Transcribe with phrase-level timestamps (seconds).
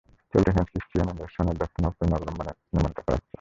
[0.29, 3.27] ছবিটি hence Christian অ্যান্ডারসনের the snow queen গল্প অবলম্বনে নির্মাণ করা হয়েছে।